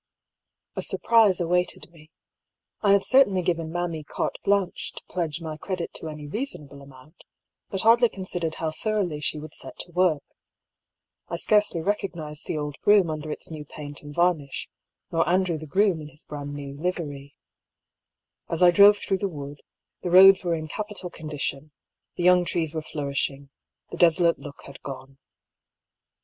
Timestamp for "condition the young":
21.11-22.43